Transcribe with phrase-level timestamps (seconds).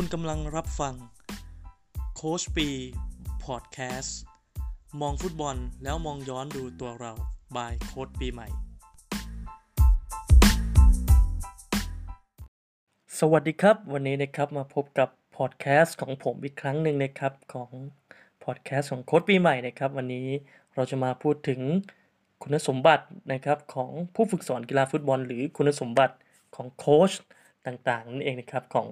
[0.00, 0.94] คุณกำลังรับฟัง
[2.16, 2.68] โค้ชปี
[3.44, 4.18] พอดแคสต์
[5.00, 7.12] มองฟุตบอลแล้วมองย้อนดูตัวเรา
[7.56, 8.48] by โค้ชปีใหม่
[13.18, 17.70] สวัสดีครับ วันนี้นะครับมาพบกับพอดแคสต์ของผมอีกครั้งหนึ่งนะครับของ
[18.44, 20.28] พอดแคสต์ของโค้ชปีใหม่นะครับ วันนี้
[20.74, 21.60] เราจะมาพูดถึง
[22.42, 26.14] คุณสมบัตินะครับของผู้ฝึกสอนกีฬาฟุตบอล หรือคุณสมบัติ
[26.54, 27.12] ของโค้ช
[27.66, 28.90] ต่างๆนั่นเองนะครับของ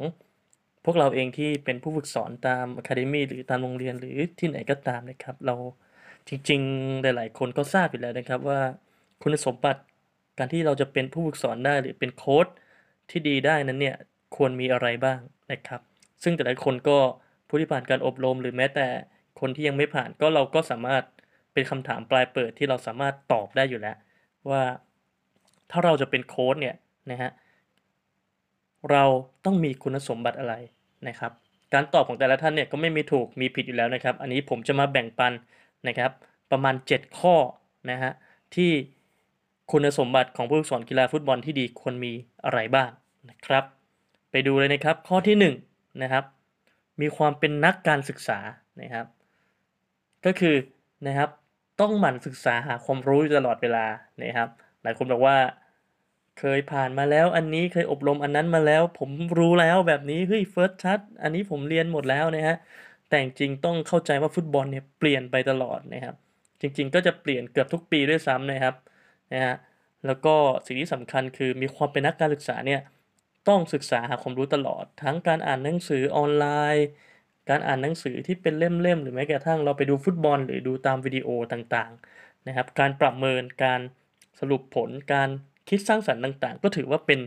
[0.85, 5.55] พวกเราเองที่เป็นผู้ฝึกสอนตามอะคาเดมีหรือตามโรงเรียนหรือที่ไหนก็ตามนะครับ เรา
[6.29, 8.61] จริงๆหลาย ๆ คนก็ทราบอยู่แล้วนะครับว่า
[9.23, 9.83] คุณสมบัติ
[10.39, 12.47] การที่เราจะเป็นผู้ฝึกสอนได้หรือเป็นโค้ช
[13.11, 13.97] ที่ดีได้นั้นเนี่ย
[14.37, 15.19] ควรมีอะไรบ้าง
[15.53, 15.81] นะครับ
[16.23, 16.99] ซึ่งแต่ละคนก็
[17.49, 18.87] ผู้ที่ผ่านการอบรม หรือแม้แต่
[19.41, 21.03] คนที่ยังไม่ผ่านก็เราก็สามารถ
[21.53, 23.97] เป็นคำถามปลายเปิดที่เราสามารถตอบได้อยู่แล้ว
[24.51, 24.63] ว่า
[25.71, 26.77] ถ้าเราจะเป็นโค้ชเนี่ย
[27.11, 27.31] นะฮะ
[28.91, 29.05] เรา
[29.45, 30.55] ต้องมีคุณสมบัติอะไร
[31.09, 31.33] นะครับ
[31.73, 35.33] การตอบของแต่ละท่านเนี่ยก็ไม่มีถูกมีผิดอยู่แล้วนะครับ อันนี้ผมจะมาแบ่งปัน
[35.89, 36.11] นะครับ
[36.51, 37.35] ประมาณ 7 ข้อ
[37.91, 38.13] นะฮะ
[38.55, 38.71] ที่
[39.71, 42.13] คุณสมบัติของผู้สอนกีฬาฟุตบอลที่ดีควรมี
[42.45, 42.91] อะไรบ้าง
[43.31, 43.65] นะครับ
[44.31, 45.37] ไปดูเลยนะครับข้อที่
[45.69, 46.25] 1นะครับ
[47.01, 48.39] มีความเป็นนักการศึกษา
[48.81, 49.07] นะครับ
[50.25, 50.55] ก็คือ
[51.07, 51.31] นะครับ
[51.81, 53.87] ต้องหมั่นศึกษาหาความรู้ตลอดเวลา
[54.23, 54.49] นะครับ
[54.83, 55.37] หลายคนบอกว่า
[56.39, 62.55] เคยผ่านมาแล้วอันนี้เคยอบรมอันนั้นมาแล้ว ผมรู้แล้วแบบนี้เฮ้ยเฟิร์สชัดอันนี้ผมเรียนหมดแล้วนะฮะ
[63.07, 66.15] แต่จริงต้องเข้าใจว่าฟุตบอลเนี่ยเปลี่ยนไปตลอดนะครับ
[66.61, 68.75] จริง ๆ ก็จะเปลี่ยนเกือบทุกปีด้วยซ้ำนะครับ
[69.33, 69.55] นะฮะ
[70.05, 70.35] แล้วก็
[70.67, 72.81] สิ่งที่สำคัญคือมีความเป็นนักการศึกษาเนี่ย
[73.49, 76.85] ต้องศึกษาหาความรู้ตลอด ทั้งการอ่านหนังสือออนไลน์
[77.49, 83.81] การอ่านหนังสือที่เป็นเล่มๆหรือแม้กระทั่งเราไปดูฟุตบอล หรือดูตามวิดีโอต่างๆนะครับ การประเมินการ
[84.39, 85.31] สรุปผลการ
[85.69, 87.21] คิดสร้างสรรค์ต่างๆ ก็ถือว่าเป็น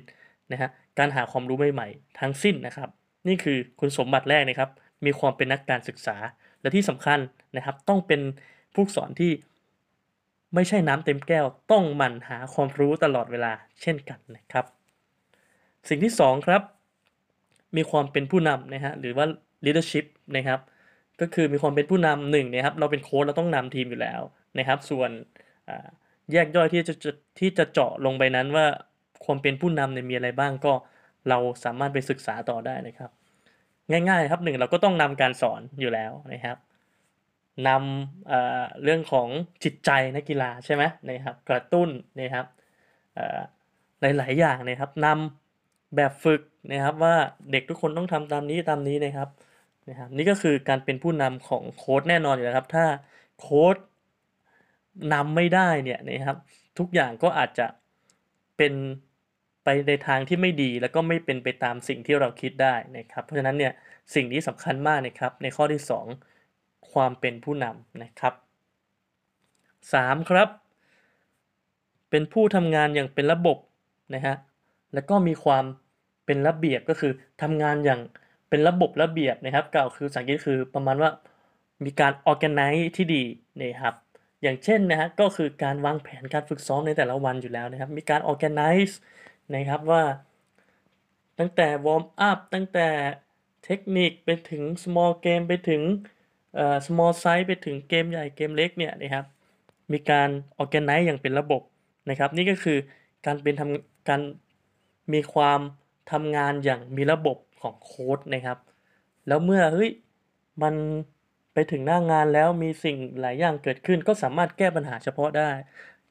[0.51, 2.89] นะฮะการหาความรู้ใหม่ๆ ทั้งสิ้นนะครับ
[3.27, 4.69] นี่คือคุณสมบัติแรกนะครับ
[5.05, 6.17] มีความเป็นนักการศึกษา
[6.61, 7.19] และที่สำคัญ
[7.55, 8.21] นะครับ ต้องเป็น
[8.73, 9.31] ผู้สอนที่
[10.55, 14.65] ไม่ใช่น้ำเต็มแก้ว ต้องหมั่นหาความรู้ตลอดเวลาเช่นกันนะครับ
[15.89, 16.61] สิ่งที่ 2 ครับ
[17.77, 19.25] มีความเป็นผู้นำนะฮะหรือว่า
[19.65, 20.05] leadership
[20.35, 20.59] นะครับ
[21.21, 24.21] ก็คือมีความเป็นผู้นำหนึ่งนะครับเราเป็นโค้ชเราต้องนำทีมอยู่แล้ว
[24.59, 25.09] นะครับ ส่วน
[26.33, 26.93] แยกย่อยที่จะ
[27.39, 28.65] ที่จะเจาะลงไปนั้นว่า
[29.25, 30.73] ความเป็นผู้นำเนี่ยมีอะไรบ้างก็
[31.29, 33.11] เราสามารถไปศึกษาต่อได้นะครับ
[33.91, 36.57] ง่ายๆครับหนึ่งเราก็ต้องนำการสอนอยู่แล้วนะครับ
[37.67, 39.27] นำเเรื่องของ
[39.63, 41.89] จิตใจนักกีฬาใช่ไหมนะครับกระตุ้น
[42.19, 42.45] นะครับ
[44.01, 47.15] หลายๆอย่างนะครับนำแบบฝึกนะครับว่า
[47.51, 49.29] เด็กทุกคนต้องทำตามนี้ตามนี้นะครับ
[49.89, 52.85] นะครับนี่ก็คือการเป็นผู้นำของโค้ดแน่นอนอยู่แล้วครับ ถ้า
[53.39, 53.75] โค้ด
[55.13, 56.37] นำไม่ได้เนี่ยนะครับ
[56.77, 57.67] ทุกอย่างก็อาจจะ
[58.57, 58.73] เป็น
[59.63, 63.73] ไปในทางที่ไม่ดีแล้วก็ไม่เป็นไปตามสิ่งที่เราคิดได้นะครับ เพราะฉะนั้นเนี่ย
[64.15, 65.81] สิ่งนี้สำคัญมากนะครับ ในข้อที่
[66.35, 68.33] 2 ความเป็นผู้นำนะครับ
[69.91, 70.29] 3.
[70.29, 70.49] ครับ
[72.09, 73.57] เป็นผู้ทำงานอย่างเป็นระบบ
[74.15, 74.35] นะฮะ
[74.93, 75.65] แล้วก็มีความ
[76.25, 78.01] เป็นระเบียบก็คือทำงานอย่าง
[78.49, 81.09] เป็นระบบระเบียบนะครับกล่าวคือสังเกตคือประมาณว่า
[81.85, 83.23] มีการ organize ที่ดี
[83.61, 83.95] นะครับ
[84.41, 88.93] อย่างเช่นนะฮะก็คือการวางแผนการฝึกซ้อมในแต่ละวันอยู่แล้วนะครับ มีการ organize
[89.55, 90.03] นะครับว่า
[91.39, 92.87] ตั้งแต่ warm up ตั้งแต่
[93.65, 95.81] เทคนิคไปถึง small game ไปถึง
[96.87, 99.25] small size ไปถึงเกมใหญ่เกมเล็กเนี่ยนะครับ
[99.91, 100.29] มีการ
[100.61, 101.61] organize อย่างเป็นระบบ
[102.09, 102.77] นะครับ นี่ก็คือ
[103.25, 104.21] การเป็นทำการ
[105.13, 105.59] มีความ
[106.11, 108.57] ทำงานอย่างมีระบบของโค้ดนะครับ
[109.27, 109.91] แล้วเมื่อเฮ้ย
[110.61, 110.75] มัน
[111.57, 115.49] ไปถึงหน้างานแล้วมีสิ่งหลายอย่างเกิดขึ้น ก็สามารถแก้ปัญหาเฉพาะได้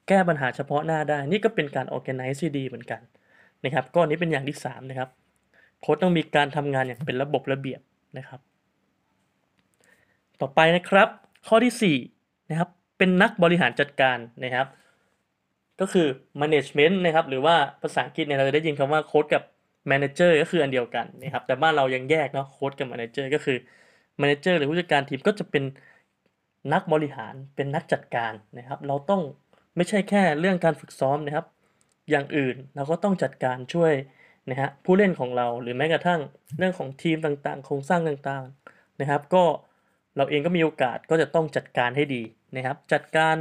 [0.08, 3.00] แก้ปัญหาเฉพาะหน้าได้ นี่ก็เป็นการ organize ที่ดีเหมือนกัน
[3.64, 5.08] นะครับก็นี้เป็นอย่างที่3นะครับ
[5.80, 7.80] โค้ดต้องมีการทำงานอย่างเป็นระบบระเบียบ
[8.18, 8.40] นะครับ
[10.40, 11.08] ต่อไปนะครับ
[11.48, 12.68] ข้อที่4นะครับ
[12.98, 14.66] เป็นนักบริหารจัดการนะครับ
[15.80, 16.06] ก็คือ
[16.40, 19.42] management นะครับหรือว่าภาษาอังกฤษเนี่ยเราจะได้ยินคำว่าโค้ดกับ
[19.90, 23.58] manager ก็คืออันเดียวกันนะครับแต่บ้านเรายังแยกเนาะโค้ดกับ manager ก็คือ
[24.20, 25.64] มเนเจอร์หรือผู้จัดการทีมก็จะเป็น
[26.72, 29.22] นักบริหารเป็นนักจัดการนะครับ เราต้อง
[29.76, 31.46] ไม่ใช่แค่เรื่องการฝึกซ้อมนะครับ
[32.10, 33.92] อย่างอื่นเราก็ต้องจัดการช่วย
[34.50, 36.20] นะฮะผู้เล่นของเราหรือแม้กระทั่ง
[36.58, 39.44] เรื่องของทีมต่างๆ โครงสร้างต่างๆนะครับ ก็
[40.16, 42.22] เราเองก็มีโอกาสก็จะต้องจัดการให้ดี
[42.56, 43.36] นะครับ จัดการ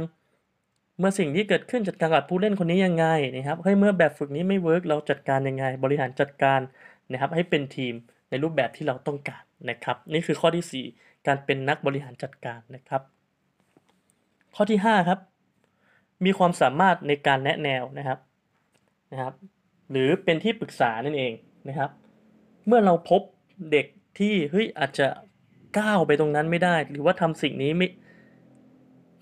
[0.98, 3.06] เมื่อสิ่งที่เกิดขึ้นจัดการกับผู้เล่นคนนี้ยังไง
[3.36, 6.60] นะครับเฮ้ยเมื่อแบบฝึกนี้ไม่เวิร์กเราจัดการยังไง บริหารจัดการ
[7.12, 7.94] นะครับให้เป็นทีม
[8.30, 13.02] ในรูปแบบที่เราต้องการนะครับ นี่คือข้อที่ 4 การเป็นนักบริหารจัดการนะครับ
[14.54, 15.20] ข้อที่5ครับ
[16.24, 18.18] มีความสามารถในการแนะแนวนะครับ
[19.12, 19.34] นะครับ
[19.90, 21.32] หรือเป็นที่ปรึกษานั่นเอง
[21.68, 21.90] นะครับ
[22.66, 23.22] เมื่อเราพบ
[23.72, 23.86] เด็ก
[24.18, 25.08] ที่เฮ้ยอาจจะ
[25.78, 27.88] ก้าวไปตรงนั้นไม่ได้ หรือว่าทำสิ่งนี้ไม่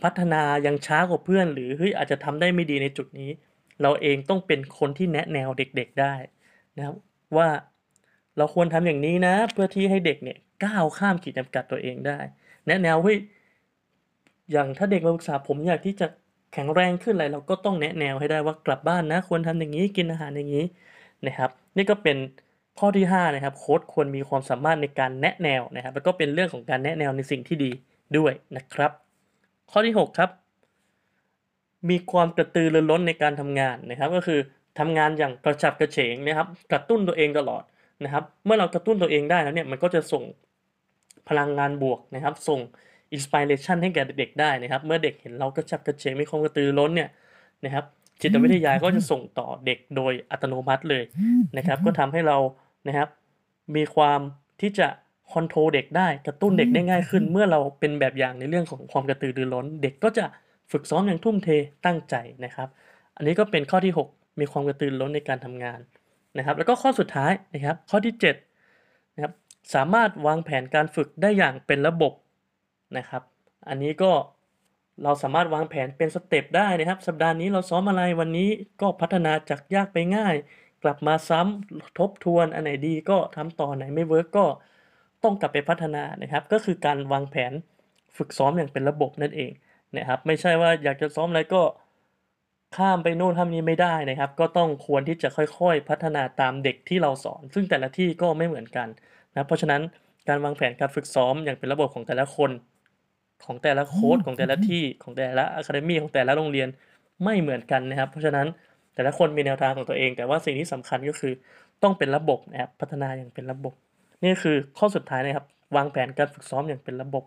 [0.02, 3.30] พัฒนายังช้ากว่าเพื่อน หรือเฮ้ยอาจจะทำได้ไม่ดีในจุดนี้
[3.82, 6.14] เราเองต้องเป็นคนที่แนะแนวเด็กๆได้
[6.76, 6.96] นะครับ
[7.36, 7.48] ว่า
[8.36, 12.18] เราควรทำอย่างนี้นะ เพื่อที่ให้เด็กเนี่ยก้าวข้ามขีดจำกัดตัวเองได้
[12.66, 13.18] แนะแนวเฮ้ย
[14.50, 16.06] อย่างถ้าเด็กมาปรึกษาผมอยากที่จะ
[16.52, 20.64] แข็งแรงขึ้นอะไรเราก็ต้องแนะแนวให้ได้ว่ากลับบ้านนะ ควรทำอย่างนี้กินอาหารอย่างนี้
[21.26, 22.16] นะครับ นี่ก็เป็น
[22.78, 27.70] ข้อที่5นะครับโค้ดควรมีความสามารถในการแนะแนวนะครับ แล้วก็เป็นเรื่องของการแนะแนวในสิ่งที่ดี
[28.16, 28.90] ด้วยนะครับ
[29.70, 30.30] ข้อที่ 6 ครับ
[31.90, 34.40] มีความกระตือรือร้นในการทำงานนะครับ ก็คือ
[34.78, 37.62] ทำงานอย่างกระฉับกระเฉงนะครับ กระตุ้นตัวเองตลอด
[38.04, 40.22] นะครับ เมื่อเรากระตุ้นตัวเองได้แล้วเนี่ยมันก็จะส่ง
[41.28, 42.60] พลังงานบวกนะครับ ส่ง
[43.12, 47.10] อินสปิเรชันให้แก่เด็กได้นะครับ เมื่อเด็กเห็นเรากระฉับกระเฉงมีความกระตือร้นเนี่ย
[47.64, 47.84] นะครับ
[48.20, 51.02] จิตวิทยาก็จะส่งต่อเด็กโดยอัตโนมัติเลย
[51.56, 52.38] นะครับ ก็ทำให้เรา
[52.88, 53.08] นะครับ
[53.76, 54.20] มีความ
[54.60, 54.88] ที่จะ
[55.32, 60.24] คอนโทรลเด็กได้กระตุ้นเด็กได้ง่ายขึ้น เมื่อเราเป็นแบบอย่างในเรื่องของความกระตือรือร้น เด็กก็จะ
[60.72, 61.48] ฝึกซ้อมอย่างทุ่มเท
[61.86, 62.14] ตั้งใจ
[62.44, 62.68] นะครับ
[63.16, 65.80] อันนี้ก็เป็นข้อที่ 6 มีความกระตือรือร้นในการทำงาน
[66.38, 68.14] นะครับแล้วก็ข้อสุดท้ายนะครับข้อที่
[68.60, 69.32] 7นะครับ
[69.74, 72.12] สามารถวางแผนการฝึกได้อย่างเป็นระบบ
[72.96, 73.22] นะครับ
[73.68, 74.12] อันนี้ก็
[75.02, 78.48] เราสามารถวางแผนเป็นสเต็ปได้นะครับ สัปดาห์นี้เราซ้อมอะไรวันนี้
[78.82, 80.34] ก็พัฒนาจากยากไปง่าย
[80.82, 84.46] กลับมาซ้ำทบทวนอันไหนดีก็ทำต่อไหนไม่เวิร์กก็
[85.24, 87.52] ต้องกลับไปพัฒนานะครับ ก็คือการวางแผน
[88.16, 89.52] ฝึกซ้อมอย่างเป็นระบบนั่นเอง
[89.96, 91.62] นะครับไม่ใช่ว่าอยากจะซ้อมอะไรก็
[92.74, 98.88] ข้ามไปโน่นทำนี้ไม่ได้นะครับ ก็ต้องควรที่จะค่อยๆ พัฒนาตามเด็กที่เราสอน ซึ่งแต่ละที่ก็ไม่เหมือนกัน
[99.32, 99.82] นะเพราะฉะนั้น
[100.28, 102.50] การวางแผนการฝึกซ้อมอย่างเป็นระบบของแต่ละคน
[103.46, 106.68] ของแต่ละโค้ดของแต่ละที่ของแต่ละอะคาเดมี่ของแต่ละโรงเรียน
[107.24, 108.46] ไม่เหมือนกันนะครับ เพราะฉะนั้น
[108.94, 111.32] แต่ละคนมีแนวทางของตัวเอง แต่ว่าสิ่งที่สำคัญก็คือ
[111.82, 113.74] ต้องเป็นระบบนะครับพัฒนาอย่างเป็นระบบ
[114.22, 115.46] นี่คือข้อสุดท้ายนะครับ
[115.76, 117.24] วางแผนการฝึกซ้อมอย่างเป็นระบบ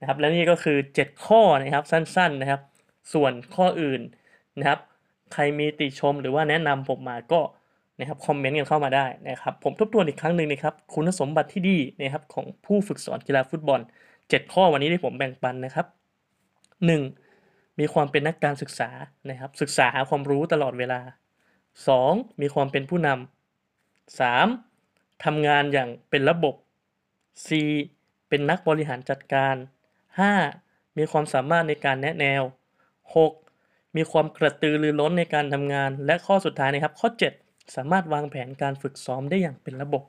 [0.00, 2.60] นะครับ และนี่ก็คือ 7 ข้อนะครับสั้น ๆนะครับ
[3.12, 4.00] ส่วนข้ออื่น
[4.58, 4.80] นะครับ
[5.32, 7.40] ใครมีติชมหรือว่าแนะนำผมมาก็
[7.98, 13.80] นะครับคอมเมนต์กันเข้ามาได้นะครับ ผมทบทวนอีกครั้งหนึ่งนะครับ คุณสมบัติที่ดีนะครับของผู้ฝึกสอนกีฬาฟุตบอล
[14.16, 15.86] 7 ข้อวันนี้ที่ผมแบ่งปันนะครับ
[17.02, 17.78] 1.
[17.78, 18.90] มีความเป็นนักการศึกษา
[19.30, 21.00] นะครับ ศึกษาหาความรู้ตลอดเวลา
[21.70, 22.40] 2.
[22.40, 25.24] มีความเป็นผู้นำ 3.
[25.24, 26.54] ทำงานอย่างเป็นระบบ
[27.62, 28.28] 4.
[28.28, 29.54] เป็นนักบริหารจัดการ
[30.26, 30.96] 5.
[30.98, 32.42] มีความสามารถในการแนะแนว
[33.14, 33.47] 6.
[33.96, 37.08] มีความกระตือรือร้นในการทำงาน และข้อสุดท้ายนะครับ ข้อ
[37.40, 40.02] 7 สามารถวางแผนการฝึกซ้อมได้อย่างเป็นระบบ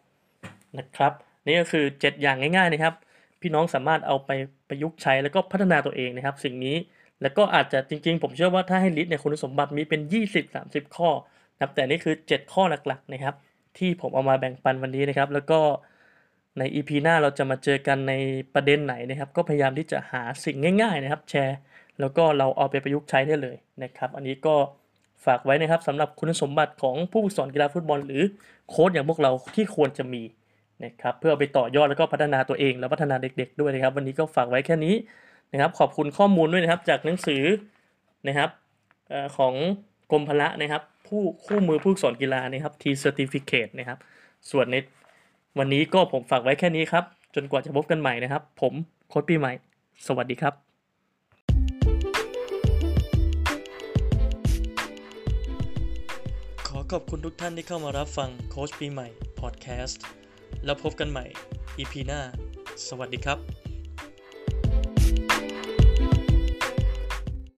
[0.77, 1.13] นะครับ
[1.45, 2.93] นี่ก็คือ 7 อย่างง่ายๆนะครับ
[3.41, 4.31] พี่น้องสามารถเอาไป
[4.67, 6.75] ประยุกต์ใช้แล้วก็พัฒนาตัวเองนะครับ สิ่งนี้
[7.21, 10.01] แล้วก็อาจจะจริงๆ ผมเชื่อว่าถ้าให้ลิสต์เนี่ยคุณสมบัติมีเป็น
[10.47, 11.09] 20-30 ข้อ
[11.53, 13.35] นะครับแต่นี่คือ 7 ข้อหลักๆนะครับ
[13.77, 15.59] ที่ผมเอามาแบ่งปันวันนี้นะครับ แล้วก็
[16.57, 18.13] ใน EP หน้าเราจะมาเจอกันใน
[18.53, 21.57] ประเด็นไหนนะครับ ก็พยายามที่จะหาสิ่งง่าย ๆ นะครับ แชร์
[21.99, 24.55] แล้วก็เราเอาไปประยุกต์ใช้ได้เลยนะครับ อันนี้ก็
[25.25, 28.23] ฝากไว้นะครับสำหรับคุณสมบัติของผู้ฝึกสอนกีฬาฟุตบอล หรือ
[28.69, 30.23] โค้ชอย่างพวกเราที่ควรจะมี
[30.83, 34.95] นะครับเพื่อไปต่อยอดแล้วก็พัฒนาตัวเอง และพัฒนาเด็ก ๆ ด้วยนะครับ วันนี้ก็ฝากไว้แค่นี้
[35.53, 37.43] นะครับ ขอบคุณข้อมูลด้วยนะครับ จากหนังสือ
[38.27, 38.49] นะครับ
[39.11, 39.53] ออของ
[40.11, 43.97] กรมพละนะครับ ผู้คู่มือผู้สอนกีฬานะครับ T Certificate นะครับ
[44.51, 44.75] ส่วนใน
[45.57, 47.03] วันนี้ก็ผมฝากไว้แค่นี้ครับ
[47.35, 48.73] จนกว่าจะพบกันใหม่นะครับ ผม
[49.09, 49.53] โค้ชปีใหม่
[50.07, 50.68] สวัสดีครับ
[56.95, 59.07] ขอบคุณทุกท่านที่เข้ามารับฟังโค้ชปีใหม่
[59.39, 60.03] พอดแคสต์
[60.65, 61.25] แล้วพบกันใหม่
[61.77, 62.21] EP หน้า
[62.87, 63.58] สวัสดีครับ